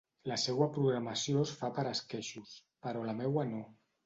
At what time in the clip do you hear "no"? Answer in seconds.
3.53-3.63